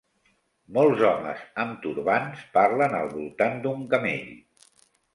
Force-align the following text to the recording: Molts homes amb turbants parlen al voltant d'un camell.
Molts 0.77 1.03
homes 1.09 1.43
amb 1.65 1.77
turbants 1.85 2.43
parlen 2.59 2.99
al 3.03 3.15
voltant 3.15 3.65
d'un 3.67 3.89
camell. 3.97 4.29